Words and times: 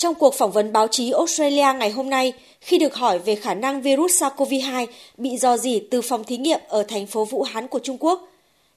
Trong 0.00 0.14
cuộc 0.14 0.34
phỏng 0.34 0.52
vấn 0.52 0.72
báo 0.72 0.88
chí 0.88 1.10
Australia 1.10 1.66
ngày 1.78 1.90
hôm 1.90 2.10
nay, 2.10 2.32
khi 2.60 2.78
được 2.78 2.94
hỏi 2.94 3.18
về 3.18 3.34
khả 3.34 3.54
năng 3.54 3.82
virus 3.82 4.22
SARS-CoV-2 4.22 4.86
bị 5.16 5.36
dò 5.36 5.56
dỉ 5.56 5.80
từ 5.90 6.02
phòng 6.02 6.24
thí 6.24 6.36
nghiệm 6.36 6.60
ở 6.68 6.82
thành 6.82 7.06
phố 7.06 7.24
Vũ 7.24 7.42
Hán 7.42 7.68
của 7.68 7.78
Trung 7.78 7.96
Quốc, 8.00 8.28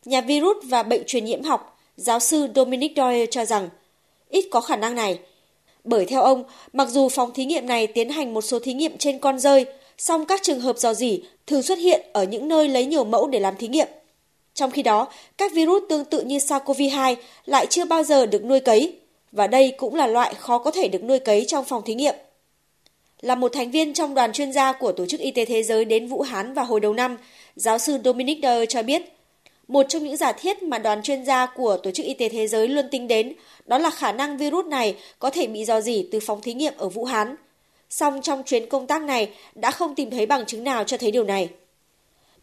nhà 0.05 0.21
virus 0.21 0.57
và 0.63 0.83
bệnh 0.83 1.03
truyền 1.07 1.25
nhiễm 1.25 1.43
học, 1.43 1.79
giáo 1.97 2.19
sư 2.19 2.47
Dominic 2.55 2.93
Doyle 2.95 3.25
cho 3.25 3.45
rằng 3.45 3.69
ít 4.29 4.45
có 4.51 4.61
khả 4.61 4.75
năng 4.75 4.95
này. 4.95 5.19
Bởi 5.83 6.05
theo 6.05 6.21
ông, 6.21 6.43
mặc 6.73 6.89
dù 6.89 7.09
phòng 7.09 7.33
thí 7.33 7.45
nghiệm 7.45 7.67
này 7.67 7.87
tiến 7.87 8.09
hành 8.09 8.33
một 8.33 8.41
số 8.41 8.59
thí 8.59 8.73
nghiệm 8.73 8.97
trên 8.97 9.19
con 9.19 9.39
rơi, 9.39 9.65
song 9.97 10.25
các 10.25 10.43
trường 10.43 10.59
hợp 10.59 10.77
dò 10.77 10.93
dỉ 10.93 11.21
thường 11.47 11.63
xuất 11.63 11.77
hiện 11.77 12.01
ở 12.13 12.23
những 12.23 12.47
nơi 12.47 12.67
lấy 12.67 12.85
nhiều 12.85 13.03
mẫu 13.03 13.27
để 13.27 13.39
làm 13.39 13.55
thí 13.55 13.67
nghiệm. 13.67 13.87
Trong 14.53 14.71
khi 14.71 14.81
đó, 14.81 15.07
các 15.37 15.53
virus 15.53 15.83
tương 15.89 16.05
tự 16.05 16.21
như 16.21 16.37
SARS-CoV-2 16.37 17.15
lại 17.45 17.65
chưa 17.69 17.85
bao 17.85 18.03
giờ 18.03 18.25
được 18.25 18.45
nuôi 18.45 18.59
cấy, 18.59 18.95
và 19.33 19.47
đây 19.47 19.73
cũng 19.77 19.95
là 19.95 20.07
loại 20.07 20.33
khó 20.33 20.57
có 20.57 20.71
thể 20.71 20.87
được 20.87 21.03
nuôi 21.03 21.19
cấy 21.19 21.45
trong 21.47 21.65
phòng 21.65 21.81
thí 21.85 21.95
nghiệm. 21.95 22.15
Là 23.21 23.35
một 23.35 23.53
thành 23.53 23.71
viên 23.71 23.93
trong 23.93 24.13
đoàn 24.13 24.33
chuyên 24.33 24.53
gia 24.53 24.73
của 24.73 24.91
Tổ 24.91 25.05
chức 25.05 25.19
Y 25.19 25.31
tế 25.31 25.45
Thế 25.45 25.63
giới 25.63 25.85
đến 25.85 26.07
Vũ 26.07 26.21
Hán 26.21 26.53
vào 26.53 26.65
hồi 26.65 26.79
đầu 26.79 26.93
năm, 26.93 27.17
giáo 27.55 27.77
sư 27.77 27.97
Dominic 28.03 28.37
Dyer 28.41 28.69
cho 28.69 28.83
biết, 28.83 29.01
một 29.67 29.85
trong 29.89 30.03
những 30.03 30.17
giả 30.17 30.31
thiết 30.31 30.63
mà 30.63 30.77
đoàn 30.77 31.01
chuyên 31.01 31.25
gia 31.25 31.45
của 31.45 31.77
Tổ 31.77 31.91
chức 31.91 32.05
Y 32.05 32.13
tế 32.13 32.29
Thế 32.29 32.47
giới 32.47 32.67
luôn 32.67 32.85
tính 32.91 33.07
đến 33.07 33.33
đó 33.65 33.77
là 33.77 33.89
khả 33.89 34.11
năng 34.11 34.37
virus 34.37 34.65
này 34.65 34.95
có 35.19 35.29
thể 35.29 35.47
bị 35.47 35.65
dò 35.65 35.81
dỉ 35.81 36.07
từ 36.11 36.19
phòng 36.19 36.41
thí 36.41 36.53
nghiệm 36.53 36.73
ở 36.77 36.89
Vũ 36.89 37.05
Hán. 37.05 37.35
Song 37.89 38.21
trong 38.21 38.43
chuyến 38.43 38.69
công 38.69 38.87
tác 38.87 39.01
này 39.01 39.29
đã 39.55 39.71
không 39.71 39.95
tìm 39.95 40.09
thấy 40.09 40.25
bằng 40.25 40.45
chứng 40.45 40.63
nào 40.63 40.83
cho 40.83 40.97
thấy 40.97 41.11
điều 41.11 41.23
này. 41.23 41.49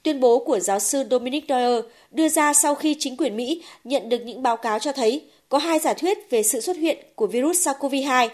Tuyên 0.03 0.21
bố 0.21 0.39
của 0.39 0.61
giáo 0.61 0.79
sư 0.79 1.05
Dominic 1.11 1.45
Doyle 1.49 1.81
đưa 2.11 2.29
ra 2.29 2.55
sau 2.55 2.75
khi 2.75 2.97
chính 2.99 3.17
quyền 3.17 3.37
Mỹ 3.37 3.63
nhận 3.85 4.09
được 4.09 4.19
những 4.25 4.43
báo 4.43 4.57
cáo 4.57 4.79
cho 4.79 4.93
thấy 4.93 5.23
có 5.49 5.59
hai 5.59 5.79
giả 5.79 5.95
thuyết 5.95 6.31
về 6.31 6.43
sự 6.43 6.61
xuất 6.61 6.77
hiện 6.77 6.99
của 7.15 7.27
virus 7.27 7.69
SARS-CoV-2, 7.69 8.29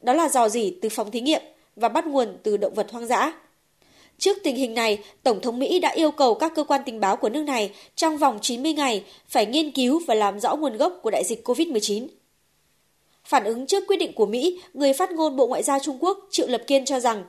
đó 0.00 0.12
là 0.12 0.28
dò 0.28 0.48
dỉ 0.48 0.74
từ 0.82 0.88
phòng 0.88 1.10
thí 1.10 1.20
nghiệm 1.20 1.42
và 1.76 1.88
bắt 1.88 2.06
nguồn 2.06 2.36
từ 2.42 2.56
động 2.56 2.74
vật 2.74 2.92
hoang 2.92 3.06
dã. 3.06 3.32
Trước 4.18 4.38
tình 4.42 4.56
hình 4.56 4.74
này, 4.74 4.98
Tổng 5.22 5.40
thống 5.40 5.58
Mỹ 5.58 5.78
đã 5.78 5.88
yêu 5.88 6.10
cầu 6.10 6.34
các 6.34 6.52
cơ 6.54 6.64
quan 6.64 6.80
tình 6.86 7.00
báo 7.00 7.16
của 7.16 7.28
nước 7.28 7.42
này 7.42 7.70
trong 7.96 8.18
vòng 8.18 8.38
90 8.42 8.72
ngày 8.72 9.04
phải 9.28 9.46
nghiên 9.46 9.70
cứu 9.70 10.00
và 10.06 10.14
làm 10.14 10.40
rõ 10.40 10.56
nguồn 10.56 10.76
gốc 10.76 10.98
của 11.02 11.10
đại 11.10 11.24
dịch 11.24 11.48
COVID-19. 11.48 12.06
Phản 13.24 13.44
ứng 13.44 13.66
trước 13.66 13.84
quyết 13.88 13.96
định 13.96 14.12
của 14.12 14.26
Mỹ, 14.26 14.60
người 14.74 14.92
phát 14.92 15.12
ngôn 15.12 15.36
Bộ 15.36 15.46
Ngoại 15.46 15.62
giao 15.62 15.78
Trung 15.78 15.98
Quốc 16.00 16.18
Triệu 16.30 16.46
Lập 16.46 16.62
Kiên 16.66 16.84
cho 16.84 17.00
rằng 17.00 17.24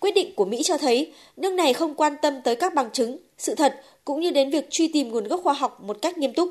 quyết 0.00 0.14
định 0.14 0.34
của 0.34 0.44
Mỹ 0.44 0.62
cho 0.62 0.78
thấy 0.78 1.12
nước 1.36 1.52
này 1.52 1.72
không 1.72 1.94
quan 1.94 2.16
tâm 2.22 2.42
tới 2.44 2.56
các 2.56 2.74
bằng 2.74 2.90
chứng, 2.92 3.18
sự 3.38 3.54
thật 3.54 3.80
cũng 4.04 4.20
như 4.20 4.30
đến 4.30 4.50
việc 4.50 4.70
truy 4.70 4.88
tìm 4.88 5.08
nguồn 5.08 5.28
gốc 5.28 5.40
khoa 5.44 5.52
học 5.52 5.80
một 5.80 5.96
cách 6.02 6.18
nghiêm 6.18 6.32
túc. 6.32 6.50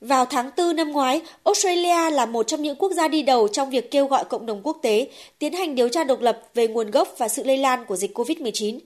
Vào 0.00 0.24
tháng 0.26 0.50
4 0.56 0.76
năm 0.76 0.92
ngoái, 0.92 1.20
Australia 1.44 2.10
là 2.10 2.26
một 2.26 2.42
trong 2.42 2.62
những 2.62 2.76
quốc 2.76 2.92
gia 2.92 3.08
đi 3.08 3.22
đầu 3.22 3.48
trong 3.48 3.70
việc 3.70 3.90
kêu 3.90 4.06
gọi 4.06 4.24
cộng 4.24 4.46
đồng 4.46 4.60
quốc 4.62 4.78
tế 4.82 5.08
tiến 5.38 5.52
hành 5.52 5.74
điều 5.74 5.88
tra 5.88 6.04
độc 6.04 6.20
lập 6.20 6.42
về 6.54 6.66
nguồn 6.66 6.90
gốc 6.90 7.14
và 7.18 7.28
sự 7.28 7.42
lây 7.44 7.56
lan 7.56 7.84
của 7.84 7.96
dịch 7.96 8.18
COVID-19. 8.18 8.78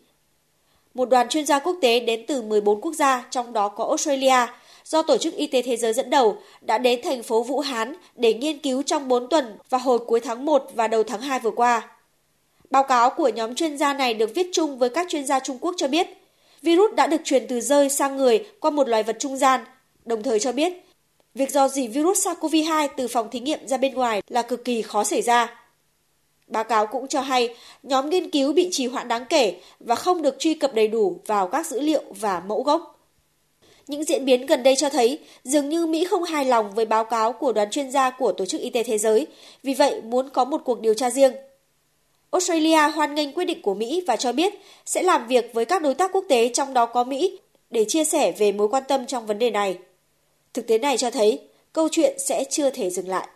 Một 0.95 1.09
đoàn 1.09 1.29
chuyên 1.29 1.47
gia 1.47 1.59
quốc 1.59 1.77
tế 1.83 2.01
đến 2.01 2.25
từ 2.27 2.43
14 2.43 2.81
quốc 2.81 2.93
gia, 2.93 3.27
trong 3.31 3.53
đó 3.53 3.69
có 3.69 3.85
Australia, 3.85 4.47
do 4.85 5.03
Tổ 5.03 5.17
chức 5.17 5.35
Y 5.35 5.47
tế 5.47 5.63
Thế 5.63 5.77
giới 5.77 5.93
dẫn 5.93 6.11
đầu, 6.11 6.37
đã 6.61 6.79
đến 6.79 7.01
thành 7.05 7.23
phố 7.23 7.43
Vũ 7.43 7.61
Hán 7.61 7.95
để 8.15 8.35
nghiên 8.35 8.59
cứu 8.59 8.83
trong 8.83 9.09
4 9.09 9.29
tuần 9.29 9.59
vào 9.71 9.81
hồi 9.81 9.99
cuối 9.99 10.21
tháng 10.21 10.45
1 10.45 10.65
và 10.75 10.89
đầu 10.89 11.03
tháng 11.03 11.21
2 11.21 11.41
vừa 11.41 11.51
qua. 11.51 11.96
Báo 12.77 12.83
cáo 12.83 13.11
của 13.11 13.29
nhóm 13.29 13.55
chuyên 13.55 13.79
gia 13.79 13.95
này 13.95 14.15
được 14.15 14.35
viết 14.35 14.47
chung 14.53 14.79
với 14.79 14.91
các 14.91 15.07
chuyên 15.09 15.27
gia 15.27 15.41
Trung 15.41 15.59
Quốc 15.61 15.75
cho 15.79 15.89
biết, 15.89 16.07
virus 16.63 16.95
đã 16.95 17.07
được 17.07 17.21
truyền 17.25 17.47
từ 17.47 17.61
rơi 17.61 17.91
sang 17.91 18.17
người 18.17 18.47
qua 18.61 18.71
một 18.71 18.89
loài 18.89 19.03
vật 19.03 19.17
trung 19.19 19.37
gian, 19.37 19.61
đồng 20.05 20.23
thời 20.23 20.41
cho 20.41 20.53
biết 20.53 20.73
Việc 21.35 21.51
dò 21.51 21.69
dỉ 21.69 21.89
virus 21.89 22.27
SARS-CoV-2 22.27 22.89
từ 22.97 23.09
phòng 23.09 23.31
thí 23.31 23.41
nghiệm 23.41 23.67
ra 23.67 23.77
bên 23.77 23.95
ngoài 23.95 24.23
là 24.29 24.43
cực 24.43 24.65
kỳ 24.65 24.83
khó 24.83 25.05
xảy 25.05 25.23
ra. 25.23 25.61
Báo 26.47 26.65
cáo 26.65 26.87
cũng 26.87 27.09
cho 27.09 27.21
hay 27.21 27.57
nhóm 27.83 28.11
nghiên 28.11 28.31
cứu 28.31 28.53
bị 28.53 28.69
trì 28.73 28.87
hoãn 28.87 29.09
đáng 29.09 29.25
kể 29.29 29.61
và 29.81 29.95
không 29.95 30.23
được 30.23 30.39
truy 30.39 30.55
cập 30.55 30.75
đầy 30.75 30.89
đủ 30.89 31.21
vào 31.27 31.49
các 31.49 31.67
dữ 31.67 31.81
liệu 31.81 32.03
và 32.11 32.43
mẫu 32.47 32.63
gốc. 32.63 33.01
Những 33.87 34.05
diễn 34.05 34.25
biến 34.25 34.47
gần 34.47 34.63
đây 34.63 34.77
cho 34.77 34.91
thấy 34.91 35.19
dường 35.45 35.69
như 35.69 35.87
Mỹ 35.87 36.05
không 36.05 36.25
hài 36.25 36.45
lòng 36.45 36.75
với 36.75 36.85
báo 36.85 37.05
cáo 37.05 37.33
của 37.33 37.53
đoàn 37.53 37.71
chuyên 37.71 37.91
gia 37.91 38.11
của 38.11 38.33
Tổ 38.33 38.45
chức 38.45 38.61
Y 38.61 38.71
tế 38.71 38.83
Thế 38.83 38.99
giới, 38.99 39.27
vì 39.63 39.75
vậy 39.75 40.01
muốn 40.01 40.29
có 40.31 40.45
một 40.45 40.61
cuộc 40.65 40.81
điều 40.81 40.95
tra 40.95 41.11
riêng. 41.11 41.33
Australia 42.37 42.89
hoan 42.95 43.15
nghênh 43.15 43.33
quyết 43.33 43.45
định 43.45 43.63
của 43.63 43.75
Mỹ 43.75 44.03
và 44.07 44.17
cho 44.17 44.33
biết 44.33 44.55
sẽ 44.87 45.03
làm 45.03 45.27
việc 45.27 45.51
với 45.55 45.65
các 45.65 45.83
đối 45.83 45.95
tác 45.95 46.13
quốc 46.13 46.25
tế 46.29 46.49
trong 46.49 46.75
đó 46.75 46.87
có 46.87 47.05
Mỹ 47.05 47.39
để 47.71 47.85
chia 47.89 48.05
sẻ 48.05 48.33
về 48.33 48.53
mối 48.53 48.69
quan 48.69 48.83
tâm 48.89 49.07
trong 49.07 49.27
vấn 49.27 49.39
đề 49.39 49.51
này. 49.51 49.79
Thực 50.55 50.67
tế 50.67 50.79
này 50.79 50.97
cho 50.97 51.11
thấy 51.11 51.41
câu 51.73 51.89
chuyện 51.93 52.17
sẽ 52.19 52.45
chưa 52.51 52.71
thể 52.71 52.91
dừng 52.91 53.09
lại. 53.09 53.29